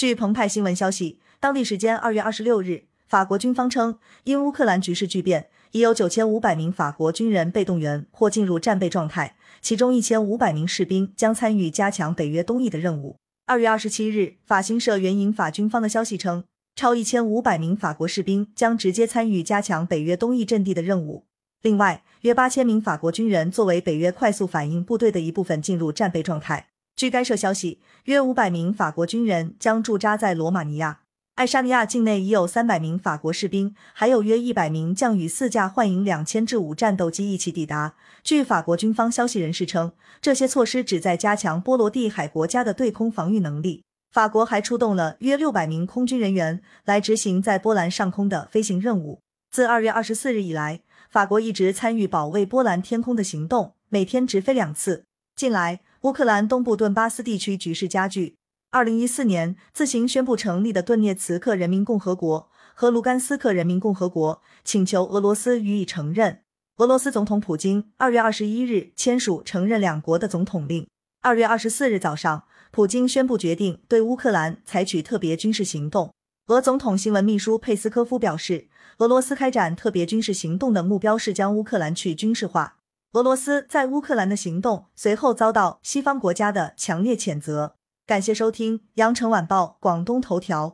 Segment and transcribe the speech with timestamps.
[0.00, 13.16] 据澎湃新闻消息，当地时间二月二十六日，法国军方称，因乌克兰局势巨变，已有九千五百名法国军人被动员或进入战备状态，其中一千五百名士兵将参与加强北约东翼的任务。
[13.44, 16.44] 二月二十七日，法新社援引法军方的消息称，
[16.74, 21.26] 超一千五百名法国士兵将直接参与加强北约东翼阵地的任务。
[21.60, 26.68] 另外，约八千名法国军人作为北约快速反应部队的一部分进入战备状态。
[27.00, 31.00] 据该社消息，约五百名法国军人将驻扎在罗马尼亚、
[31.36, 37.94] 爱沙尼亚境内，已有三百名法国士兵，还有约一百名将与四架幻影两千至五战斗机一起抵达。
[38.22, 43.82] 据法国军方消息人士称，这些措施旨在加强波罗的海国家的对空防御能力。
[44.12, 49.20] 法国还出动了约六百名空军人员来执行在波兰上空的飞行任务。
[49.50, 55.04] 自二月二十四日以来，法国一直参与保卫波兰天空的行动，每天直飞两次。
[55.34, 58.36] 近来，乌克兰东部顿巴斯地区局势加剧。
[58.70, 66.40] 二零一四年自行宣布成立的顿涅茨克人民共和国和卢甘斯克人民共和国请求俄罗斯予以承认。
[66.78, 70.88] 俄罗斯总统普京二月二十一日签署承认两国的总统令。
[71.20, 76.14] 二月二十四日早上，普京宣布决定对乌克兰采取特别军事行动。
[76.46, 82.78] 俄总统新闻秘书佩斯科夫表示，俄罗斯开展特别军事行动的目标是将乌克兰去军事化。
[83.12, 87.74] 俄罗斯在乌克兰的行动随后遭到西方国家的强烈谴责。
[88.06, 90.68] 感谢收听《羊城晚报广东头条》。